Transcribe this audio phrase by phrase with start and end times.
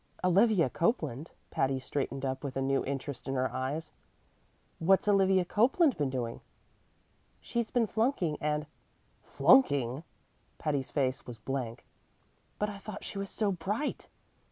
[0.23, 3.91] "Olivia Copeland?" Patty straightened up with a new interest in her eyes.
[4.79, 6.41] "What's Olivia Copeland been doing?"
[7.39, 8.65] "She's been flunking and"
[9.37, 10.03] "Flunking!"
[10.57, 11.85] Patty's face was blank.
[12.57, 14.07] "But I thought she was so bright!"